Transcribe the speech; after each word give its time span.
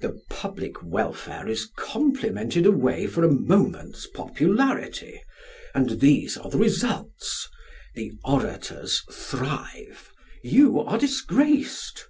the 0.00 0.20
public 0.28 0.82
welfare 0.82 1.48
is 1.48 1.70
complimented 1.76 2.66
away 2.66 3.06
for 3.06 3.24
a 3.24 3.32
moment's 3.32 4.06
popularity, 4.06 5.18
and 5.74 5.98
these 5.98 6.36
are 6.36 6.50
the 6.50 6.58
results; 6.58 7.48
the 7.94 8.12
orators 8.22 9.02
thrive, 9.10 10.10
you 10.44 10.78
are 10.78 10.98
disgraced.... 10.98 12.06